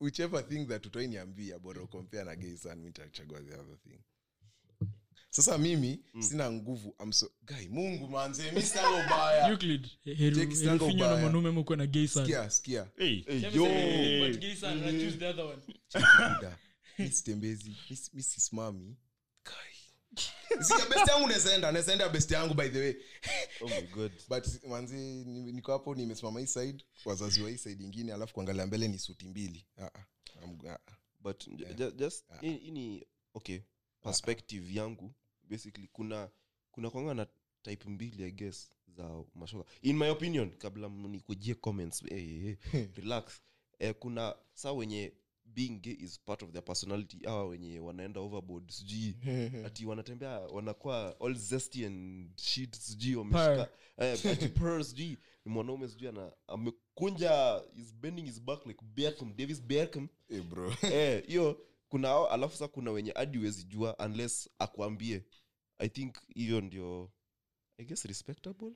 [0.00, 3.98] whichever thing that utoi niambia bora ukompea na gay sana mi nitachagua the other thing.
[5.30, 9.48] Sasa mimi sina nguvu I'm so, guy mungu manze mi sina ubaya.
[9.48, 11.22] Euclid, heru- Jake Stango herufinyo na ubaya.
[11.22, 12.24] mwanaume mkuwe na gay son.
[12.24, 13.22] sikia sikia Hey,
[20.90, 22.94] best yangu naezaenda naezaenda best yangu by the way.
[23.60, 24.12] Oh my God.
[24.28, 28.66] but manzi ni- niko hapo nimesimama hii side wazazi wa hii side ingine alafu kuangalia
[28.66, 29.66] mbele ni suti mbili.
[31.20, 33.60] But ju- just hii hii ni okay
[34.02, 36.30] perspective yangu basically kuna
[36.70, 37.26] kuna kwanga na
[37.62, 39.64] type mbili i guess za mashoga.
[39.82, 43.24] In my opinion kabla nikujie comments hey, eh, eh, relax.
[43.78, 45.12] Eh, kuna saa wenye
[45.46, 47.18] being gay is part of their personality.
[47.26, 49.16] Awa wenye wanaenda overboard sijui.
[49.66, 55.18] Ati wanatembea wanakuwa all zesty and shit sijui wameshika eh, ati sijui.
[55.44, 60.08] Ni mwanaume sijui ana amekunja is bending his back like Beckham Davis Beckham.
[60.28, 60.74] Hey bro.
[60.92, 65.24] Eh hiyo kuna hao alafu sa kuna wenye hadi huwezi jua unless akuambie.
[65.78, 67.12] I think hiyo ndio
[67.78, 68.72] i guess respectable.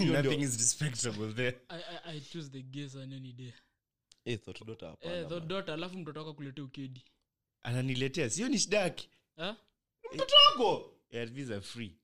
[0.00, 1.60] Nothing is respectable there.
[1.68, 3.52] I- I- I choose the gays on any day.
[4.24, 7.04] Eh, thought daughter Eh, the alafu mtoto wako akuletea ukedi.
[7.62, 9.08] Ananiletea sio ni shida yake
[9.38, 9.54] Eh?
[10.50, 10.90] Wako!
[11.12, 11.96] ARVs are free.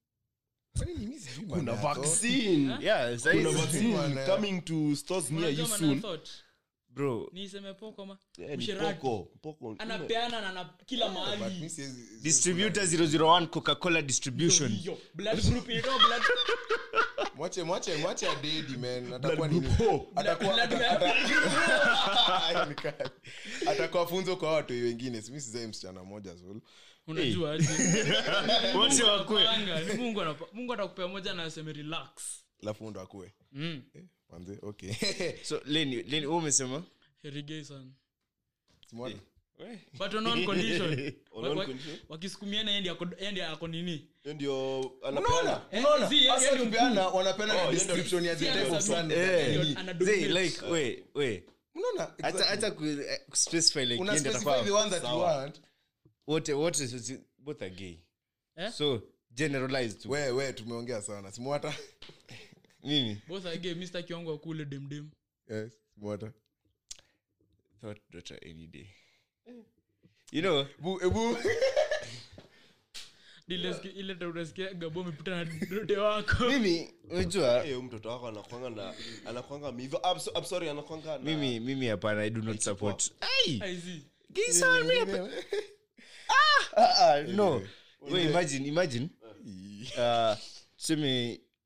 [0.77, 2.77] Kwani ni mimi sijui kuna vaccine.
[2.81, 6.03] Yeah kuna vaccine coming to stores near you soon.
[6.89, 7.31] bro.
[7.33, 8.19] Niiseme poko ma?
[8.39, 8.59] Eh,
[9.01, 9.77] poko, poko.
[9.79, 11.71] anapeana na na kila mahali.
[12.23, 14.69] distributor 001 coca-cola distribution.
[14.73, 16.23] Hiyo, blood group inaitwa blood
[17.39, 19.13] mwache mwache mwache adedi man.
[19.13, 19.69] Atakuwa nini?
[23.71, 25.23] Atakuwa funzo kwa watu wengine.
[25.23, 26.63] Simi sizae msichana moja zulu
[27.07, 27.51] unajua
[28.77, 29.45] wote wakwe
[29.97, 30.23] mungu
[30.53, 32.11] mungu atakupea moja na aseme relax.
[32.61, 33.33] Lafu ndo akue.
[33.53, 33.83] Mm.
[34.31, 34.93] manze okay.
[35.43, 36.83] So leni leni wewe umesema?
[37.23, 37.81] Herigei sana.
[37.81, 37.95] Son
[38.91, 39.17] Simwona?
[39.99, 41.15] But on one condition.
[41.33, 41.99] On Wa- wa- condition?
[42.09, 44.09] wakisukumiana yeye ako- yeye nini?
[44.23, 45.63] Hiyo ndio anapeana.
[45.71, 46.09] Eh, unaona?
[46.15, 48.97] yeye ndio tupeana wanapena Oh, na yeye ndio- description ya the si type of anasema-
[49.01, 49.59] son Eh.
[49.59, 49.77] Nini?
[49.77, 50.29] ana dominate.
[50.43, 51.45] like we we.
[51.75, 52.13] Unaona?
[52.23, 55.37] Hata hata ku eh, specify like una yenda specify the takuwa one that you Sawa.
[55.37, 55.61] want.
[56.27, 57.99] Wote wote sisi- both are gay.
[58.57, 58.73] Eh?
[58.73, 61.33] so generalize tu we we tumeongea sana.
[61.33, 61.75] Simwata.
[62.85, 65.11] Mimi both are gay mr kiongo akule demdem
[65.51, 66.33] yes simwata.
[67.81, 68.87] Thought daughter any day
[70.33, 70.67] you know?
[70.79, 71.39] Bu ebu
[73.49, 76.45] Ile sikia- ile ta- unasikia gabo amepita na dote wako.
[76.45, 77.67] Mimi unajua?
[77.67, 78.95] Eh, mtoto wako anakwanga na
[79.27, 80.03] anakwanga mivo
[80.37, 83.13] I'm, sorry anakwanga na mimi mimi hapana i do not support.
[86.77, 87.15] Ah!
[87.15, 87.63] Ah no.
[88.01, 89.09] We imagine imagine.
[89.97, 90.37] Uh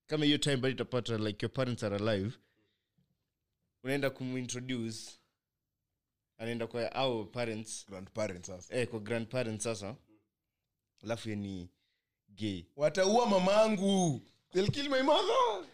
[0.07, 2.33] kama hiyo time bado utapata like your parents are alive
[3.85, 4.99] unaenda kumintroduce
[6.39, 7.87] anaenda kwa au parents.
[7.89, 8.77] Grandparents sasa.
[8.77, 9.97] Eh, kwa grandparents sasa.
[11.05, 11.71] Alafu ye ni
[12.29, 12.65] gay.
[12.77, 14.23] Wataua mamangu.
[14.53, 15.65] They'll kill my mother.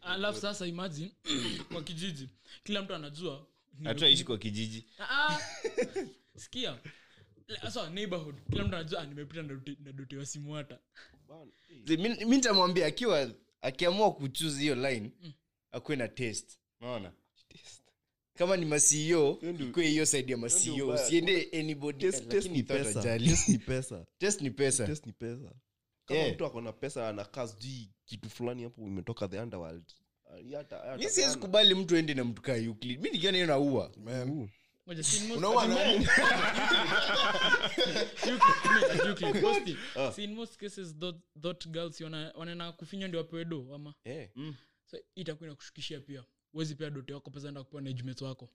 [0.00, 1.12] Alafu sasa imagine
[1.72, 2.28] kwa kijiji
[2.64, 3.46] kila mtu anajua
[3.84, 4.86] hatutaishi kwa kijiji.
[4.98, 5.40] Ah, ah.
[6.36, 6.78] sikia.
[7.62, 10.78] Sasa neighborhood kila mtu anajua ah, nimepita na dote- na dote wa simwata
[11.84, 15.10] Zi- mi mi nitamwambia akiwa akiamua kuchuzi hiyo line
[15.72, 17.12] akuwe na test naona
[18.34, 21.06] kama ni masio ikwe hiyo saidi ya masio ubaya.
[21.06, 22.82] usiende anybody Test- test lakini ni thought
[25.12, 25.52] pesa.
[26.06, 26.46] kama mtu
[27.08, 29.84] anakaa sijui kitu fulani hapo imetoka the underworld.
[30.98, 33.00] Mi siwezi kubali mtu ende na mtu kaa Euclid.
[33.02, 33.92] mi nikiona hiyo naua
[42.34, 43.94] wanaenda kufinywa ndio wapewedo ama?
[44.04, 44.30] Eh,
[44.90, 47.90] so itakuwa inakushukishia pia wezi pea dote wako pesa enda kupewa na
[48.24, 48.48] wako.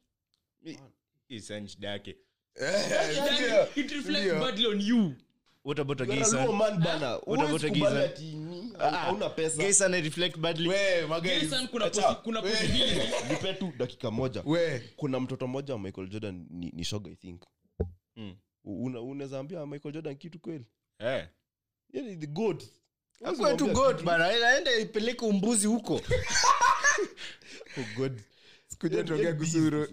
[1.27, 2.17] Hii sana shida yake.
[2.62, 5.13] Yani, it reflects badly on you.
[5.65, 6.79] What about a gay are a low son man
[7.41, 8.73] about a gay son?
[8.97, 9.57] hauna pesa.
[9.57, 10.69] Gay son reflect badly.
[10.69, 14.43] We maguys Yes, and kuna posi- kuna possibility nipe tu dakika moja.
[14.45, 17.41] We kuna mtoto mmoja wa michael jordan ni, ni shoga i think.
[18.15, 18.35] Mm.
[18.63, 20.65] Una- unaweza ambia michael jordan kitu kweli?
[20.99, 21.27] Eh.
[21.93, 22.63] Yani the goat.
[23.19, 24.25] Huwezi goat bana.
[24.25, 26.01] Aende ipeleke umbuzi huko
[27.77, 28.21] Oh, God.
[29.03, 29.88] tuongea kusuru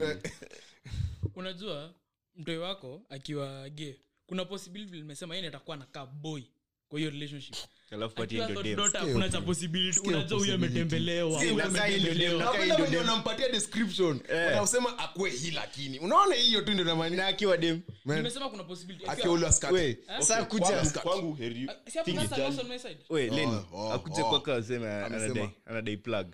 [1.34, 1.94] unajua
[2.36, 6.42] mtoi wako akiwa ge kuna possibility vile nimesema yeye atakuwa anakaa boy
[6.88, 7.54] kwa hiyo relationship.
[7.90, 10.00] Alafu patie Akiwa dem daughter, cha possibility.
[10.00, 11.40] Unajua huyu ametembelewa.
[11.40, 12.44] Si, huyu nakaa hii ndio dem, ametembelewa.
[12.44, 13.04] nakaa hii napenda ndio venye dem.
[13.12, 14.20] unampatia description.
[14.52, 15.98] Unausema akwe hii lakini.
[15.98, 17.80] Unaona hiyo tu ndio namaanisha na akiwa dem.
[18.04, 19.04] Nimesema kuna possibility.
[19.04, 19.34] Akiwa Akiwa-
[19.72, 22.98] we saa kuja Kwangu- kwangu heri si hapo sasa on my side.
[23.10, 23.58] we leni
[23.92, 24.62] akuje kwaka
[25.06, 26.26] anadai anadai plug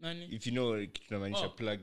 [0.00, 0.24] Nani?
[0.34, 1.48] if you know kitu tunamaanisha Oh.
[1.48, 1.80] plug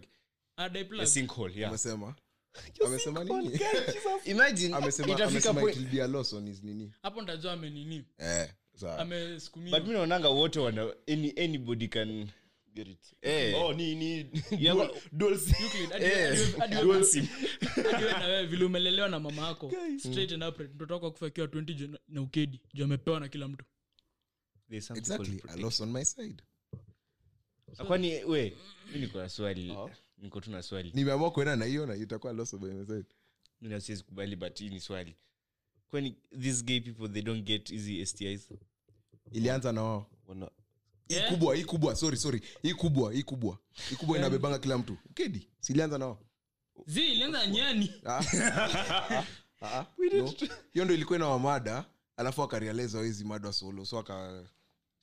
[0.71, 1.01] die plug.
[1.01, 2.15] a sinkhole yeah amesema
[2.85, 3.59] amesema nini
[4.25, 8.03] imagine amesema itafika amesema point it be a loss on his nini hapo ntajua amenini
[8.17, 12.27] eh sawa amesukumia but mi naonanga wote wana any, anybody can
[12.73, 13.13] Get it.
[13.21, 13.55] Eh.
[13.57, 15.55] Oh, ni- ni- Yeah, dual- but- dual sim.
[15.63, 17.25] Euclid, hadi- Eh, hadi- hadi- dual sim.
[17.75, 21.25] hadi wewe na wewe vile umelelewa na mama yako straight and upright mtoto wako akufa
[21.25, 23.65] akiwa 20 juu na- ukedi juu amepewa na kila mtu
[24.69, 25.63] There's exactly a protect.
[25.63, 26.43] loss on my side
[27.87, 28.57] kwani we
[28.93, 29.77] mi niko na swali.
[30.17, 30.91] Niko tu na swali.
[30.95, 33.05] Nimeamua kuenda na hiyo na itakuwa loss on my side.
[33.61, 35.15] Mi na siwezi kubali but hii ni swali.
[35.89, 38.49] Kwani these gay people they don't get easy stis
[39.31, 40.09] ilianza na wao.
[40.27, 40.51] Wana-
[41.07, 41.31] hii Yeah.
[41.31, 42.41] kubwa hii kubwa sorry sorry.
[42.61, 43.57] Hii kubwa hii kubwa.
[43.89, 44.97] Hii kubwa inabebanga kila mtu.
[45.13, 46.19] Kedi silianza nao
[46.85, 47.91] zi ilianza na nyani.
[48.05, 48.23] Ah.
[49.61, 49.85] Ah,
[50.17, 50.33] no.
[50.73, 51.85] hiyo ndo ilikuwa na wamada
[52.17, 54.45] alafu akarealize hizi mada solo so aka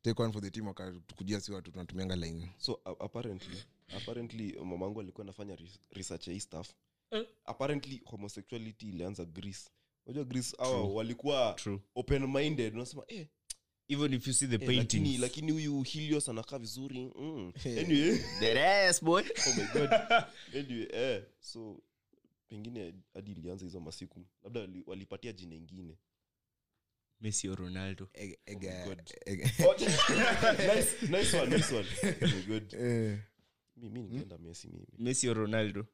[0.04, 2.48] take one for the team akatukujia si watu tunatumianga line.
[2.58, 3.58] So apparently
[3.96, 6.70] apparently mamangu alikuwa anafanya res- research ya hii stuff.
[7.10, 7.26] Eh.
[7.44, 9.70] apparently homosexuality ilianza greece.
[10.06, 11.80] Unajua greece awa walikuwa True.
[11.94, 13.26] open minded unasema eh,
[13.88, 15.20] even if you see the eh, lakini paintings.
[15.20, 17.12] lakini huyu helios anakaa vizuri.
[17.18, 17.52] Mm.
[17.66, 18.18] anyway.
[18.40, 19.22] That ass, boy.
[19.48, 19.90] Oh my god.
[20.54, 21.80] Anyway eh, so
[22.48, 24.24] pengine hadi ilianza hizo masiku.
[24.44, 25.98] Labda wali- walipatia jina ingine
[27.20, 28.08] messi or ronaldo.
[28.14, 29.02] Ega- ega- God.
[29.26, 29.44] ega-
[30.74, 31.86] nice, nice one, nice one.
[32.20, 32.74] My god.
[32.80, 33.18] eh.
[34.40, 35.86] messi mimi messi or ronaldo?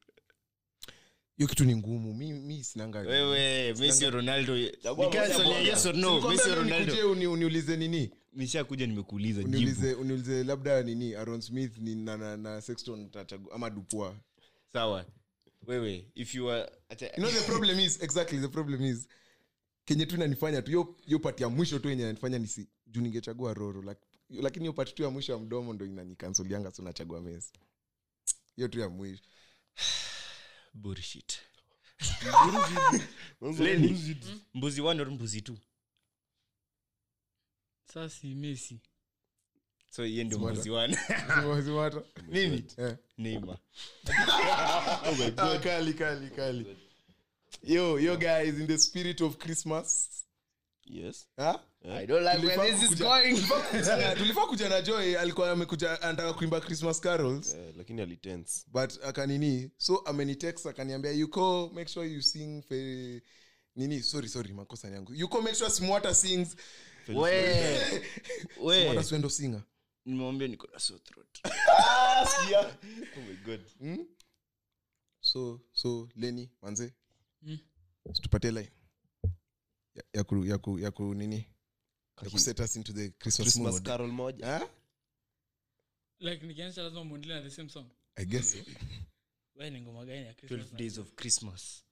[1.37, 2.13] Hiyo kitu ni ngumu.
[2.13, 4.57] Mi, mi sinanga wewe messi or ronaldo?
[4.83, 5.69] Chagua Nikaa moja swali ya moja.
[5.71, 6.09] yes or no?
[6.09, 6.85] Nilikwambia messi or leo ronaldo?
[6.85, 8.11] nikuje uni- uniulize nini?
[8.33, 11.15] Nishakuja nimekuuliza uniulize uniulize labda nini?
[11.15, 13.09] Aron smith ni na, na, na sexton
[13.51, 14.15] ama dupua
[14.73, 15.05] sawa.
[15.67, 16.69] Wewe if you are
[17.01, 19.07] you know the problem is exactly the problem is
[19.91, 23.53] kenye tu inanifanya tu hiyo- hiyo pati ya mwisho tu yenye nanifanya nisi juu ningechagua
[23.53, 27.53] roro lak- lakini hiyo pati tu ya mwisho ya mdomo ndo inanikansolianga so nachagua mesi
[28.55, 29.23] hiyo tu ya mwisho.
[30.73, 31.39] Bullshit.
[33.59, 33.87] Lenny.
[33.87, 34.17] mbuzi.
[34.53, 35.57] mbuzi one or mbuzi two?
[37.93, 38.79] Sasi mesi
[39.89, 40.53] so hiye ndio Smart.
[40.53, 40.97] mbuzi one.
[41.61, 42.95] Zima- mimi Eh.
[43.17, 43.57] neymar.
[45.37, 46.77] Ah, kali kali kali
[47.63, 50.09] yo yo guys in the spirit of christmas.
[50.85, 51.27] Yes.
[51.37, 51.57] Huh?
[51.85, 53.35] i Tulifaa where this is kukuja- going.
[53.37, 57.53] Tulifaa- tulifaa kuja na joy alikuwa amekuja anataka kuimba christmas carols.
[57.53, 63.21] Eh, lakini alitense but akanini so amenitext akaniambia yuko make sure you sing fe,
[63.75, 65.13] nini sorry sorry makosa yangu.
[65.13, 66.55] Yuko make sure simwata sings.
[67.07, 69.61] Simwata singer.
[70.05, 71.39] Nimewambia niko na sore throat.
[73.17, 73.61] Oh my god.
[73.79, 74.05] Hmm?
[75.19, 76.93] so so leni manze
[77.41, 77.59] Mm.
[78.21, 78.71] tupatie line
[79.95, 81.47] ya, ya, ku, ya, ku, ya ku nini?
[82.21, 84.67] Ya ku us into the christmas, christmas mood carol moja huh?
[86.19, 87.85] like nikianisha lazima muendelee na the same song.
[88.17, 88.51] I guess.
[88.53, 88.59] So.
[89.55, 91.83] we ni ngoma gani ya Christmas 12 days of christmas.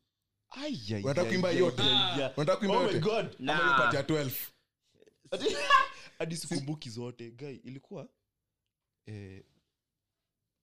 [0.49, 1.81] Ai, ai, unataka kuimba yote?
[1.81, 2.33] ai, ai.
[2.37, 2.97] unataka kuimba Oh yote?
[3.39, 4.31] Ama hiyo ya 12
[6.19, 7.31] hadi sikumbuki zote.
[7.31, 8.09] Guy ilikuwa
[9.05, 9.43] eh,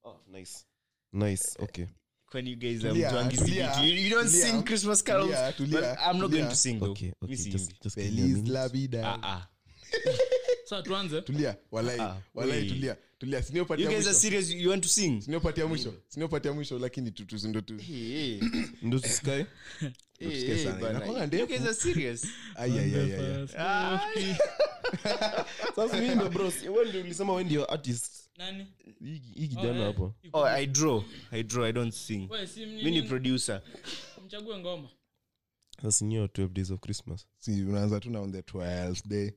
[0.03, 0.65] oh, nice.
[1.13, 1.87] Nice okay
[2.35, 5.31] when you guys Tulia, are mtwangi tulia, CBT, you, you don't tulia, sing christmas carols
[5.31, 6.41] tulia, tulia, but i'm not tulia.
[6.41, 6.91] going to sing though.
[6.91, 8.53] Okay, okay just, just give me a feliz minute.
[8.53, 9.49] la vida ah ah.
[10.69, 11.21] Sa tuanze.
[11.23, 12.69] Tulia walai Ah, walai wait.
[12.69, 14.13] tulia tulia you guys are mwisho.
[14.15, 14.51] serious?
[14.51, 15.23] You want to sing?
[15.69, 18.41] Mwisho siniopatia mwisho lakini tutuzindo tu hey,
[18.83, 19.47] ndo tusikae?
[20.19, 20.77] Hey, Tusikie hey, sana.
[20.81, 20.91] bana.
[20.91, 21.47] Inakuanga You ndefu.
[21.47, 22.27] guys are serious.
[22.55, 23.49] Ai, ai, ai, ai, ai.
[23.59, 24.01] Ah,
[25.77, 26.63] sasa mimi ndio bros.
[26.63, 28.13] Wewe ndio ulisema wewe ndio artist.
[28.37, 28.67] Nani?
[29.01, 30.15] Hii hii kijana eh, hapo.
[30.33, 31.03] Oh i draw.
[31.31, 32.29] I draw i don't sing.
[32.57, 33.63] Mimi ni producer.
[34.27, 34.89] Mchague ngoma.
[35.83, 37.27] Sasa ni 12 days of christmas.
[37.39, 39.31] Si unaanza tu na on the 12th day.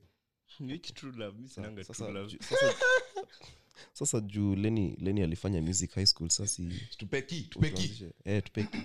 [0.60, 1.36] Which true love?
[1.36, 2.36] mimi sinanga true love.
[2.40, 2.74] sasa,
[3.92, 6.28] sasa juu leni leni alifanya music high school.
[6.28, 8.78] Sasi tupeki tupeki eh, tupeki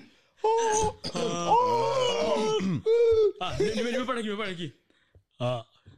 [3.40, 4.72] Ah, nime- nimepata ki, nimepata ki.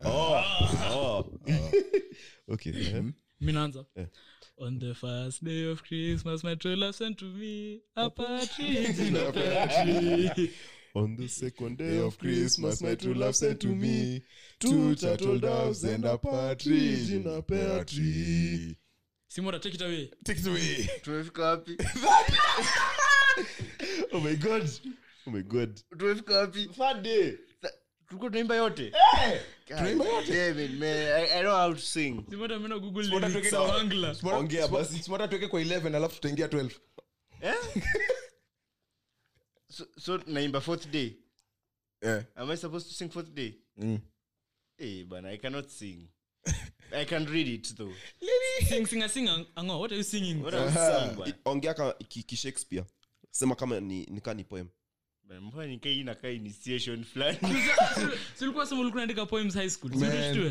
[0.05, 1.23] Ah,
[2.49, 3.03] okay eh.
[3.41, 4.05] mi naanza Eh.
[4.57, 9.15] on the first day of christmas my true love sent to me a partridge in
[9.15, 10.51] a pear tree
[10.95, 14.23] on the second day of christmas my true love sent to me
[14.59, 18.77] two turtle doves and a partridge in a pear tree.
[19.29, 20.09] Simora take it away.
[20.23, 20.87] Take it away.
[21.03, 21.75] Tumefika wapi
[24.13, 24.69] oh my god.
[25.27, 25.81] Oh my god.
[25.97, 27.37] Tumefika wapi Sa-
[28.07, 28.91] tulikuwa tunaimba yote?
[33.29, 34.99] Tuweke kwa- wangla Simota- Ongea Simota- basi.
[35.03, 36.71] Simota tuweke kwa 11 alafu tutaingia 12
[39.69, 41.11] so, so naimba fourth day?
[42.01, 42.23] Yeah.
[42.35, 43.53] am i supposed to sing fourth day?
[43.77, 43.99] Mm.
[44.77, 46.07] hey bana i cannot sing.
[46.91, 47.93] I can read it though.
[48.69, 50.41] Sing sing sing ango what are you singing?
[50.43, 51.33] What are you singing?
[51.45, 52.85] ongea kama ki, ki shakespeare.
[53.31, 54.67] Sema kama ni ni poem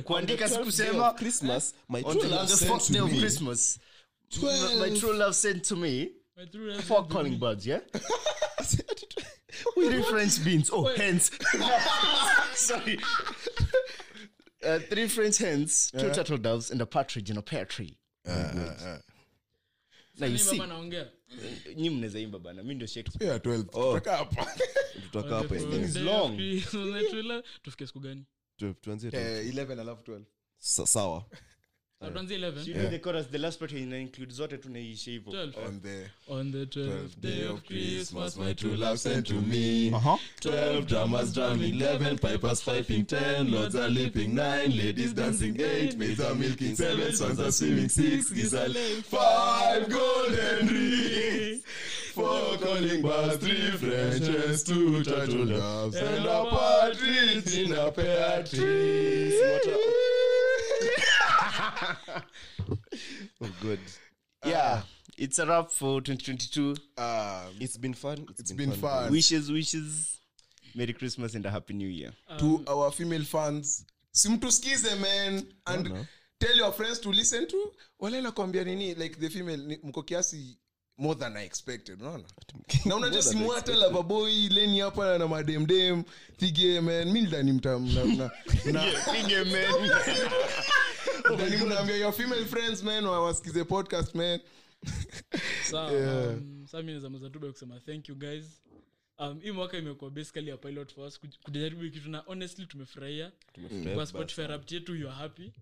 [0.04, 1.12] kuandika sikusema
[10.44, 10.70] beans.
[10.72, 10.90] Oh
[12.54, 13.00] sorry.
[14.62, 17.96] Uh, three french hens two turtle doves and a partridge in a pear tree.
[18.28, 19.15] Uh, uh, anaongea
[21.76, 24.46] nyi mnaweza imba bana mi ndio shakespeare yeah 12 tutakaa hapa
[25.02, 25.78] tutakaa hapa On the engine.
[25.78, 26.30] first is day long.
[26.32, 28.24] of Christmas, my true love- tufike siku gani
[28.56, 29.16] Tu- tuanzie tu.
[29.16, 30.24] Eh, 11 alafu 12
[30.58, 31.24] Sa- sawa
[31.98, 35.32] Tuanzie 11 You do the chorus, the last part ina include zote tunaiisha hivyo.
[35.32, 39.26] 12 on the on the 12th day of christmas my true true love love sent
[39.26, 39.90] to me.
[39.94, 40.18] Uh-huh.
[40.40, 46.20] 12 drummers drumming, 11 pipers piping, 10 lords are leaping, 9 ladies dancing, 8 maids
[46.20, 51.62] are milking, 7 swans are swimming, 6 geese are laying, 5 golden rings,
[52.14, 59.95] 4 calling birds, 3 Frenches, 2 turtle doves, and a partridge in a pear tree.
[63.40, 63.78] oh good.
[64.44, 64.82] yeah
[65.18, 68.26] it's a wrap for 2022 Um, it's been fun.
[68.38, 69.10] It's been fun.
[69.12, 70.18] wishes wishes.
[70.74, 72.12] Merry christmas and a happy new year.
[72.38, 73.84] To our female fans
[74.14, 76.06] simtuskize man and Bwana.
[76.40, 80.58] tell your friends to listen to wale nakwambia nini like the female mko kiasi
[80.98, 82.24] more than i expected unaona?
[82.84, 86.04] Na unajua simu hata lavaboy leni hapa na mademdem
[86.36, 87.12] thige man.
[87.12, 87.78] Mi ndani mta
[91.34, 94.40] ndani mnaambia your female friends man wawasikize podcast man.
[95.70, 98.62] Sawa um, sa mi nazamaza tu by kusema thank you guys.
[99.18, 101.20] Um, hii mwaka imekuwa basically a pilot for us.
[101.42, 103.32] Kujaribu kitu na honestly tumefurahia.
[103.94, 105.52] Kwa spotify rapt yetu you are happy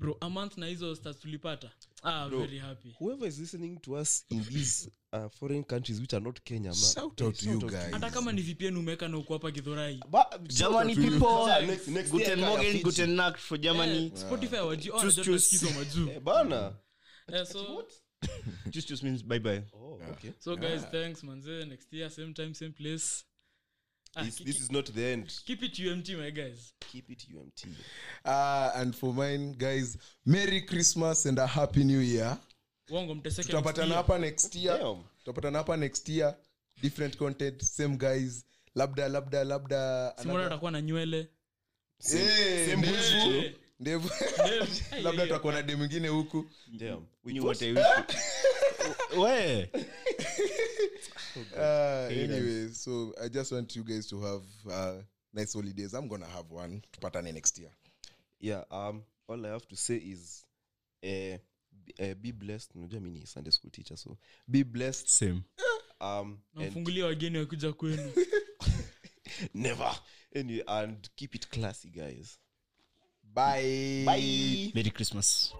[0.00, 1.70] bro a month na hizo stars tulipata.
[2.02, 2.94] Ah very happy.
[2.98, 6.74] whoever is listening to us in these uh, foreign countries which are not kenya man,
[6.94, 7.90] shout out to you guys.
[7.92, 10.00] Hata kama ni vpn umeweka na uko hapa githurai.
[10.48, 13.98] Germany people Next- next guten morgen guten nacht for germany.
[14.06, 15.50] Yeah, spotify waji Chus, wanajua chus.
[15.50, 16.72] tunasikiza Eh, bana.
[17.32, 17.84] Yeah, so
[18.70, 20.32] just just means bye bye oh, okay.
[20.38, 21.64] So guys thanks manze.
[21.66, 23.24] Next year same time same place
[24.16, 25.40] ah, this, this is not the end.
[25.46, 26.72] keep it umt my guys.
[26.80, 27.64] Keep it umt
[28.24, 29.96] uh, and for mine guys
[30.26, 32.38] merry christmas and a happy new year.
[32.88, 34.78] Tutapatana hapa next year.
[35.18, 36.34] Tutapatana hapa next year.
[36.82, 38.44] Different content same guys.
[38.74, 41.28] Labda labda labda simona atakuwa na nywele.
[43.80, 44.10] Ndevu.
[45.02, 46.44] labda tutakuwa na de mwingine huku
[51.34, 55.02] To- we uh, anyway so i just want you guys to have uh,
[55.32, 55.94] nice holidays.
[55.94, 57.70] I'm gonna have one tupatane next year.
[58.40, 60.44] Yeah um all i have to say is
[61.04, 61.38] uh,
[62.02, 62.74] uh, be blessed.
[62.74, 64.18] Unajua mi ni sunday school teacher so
[64.48, 65.08] be blessed.
[65.08, 65.42] Same.
[66.00, 68.12] Um and namfungulia wageni wakuja kwenu.
[69.54, 69.94] Never.
[70.34, 72.38] Anyway and keep it classy guys.
[73.22, 74.04] Bye.
[74.74, 75.54] Merry christmas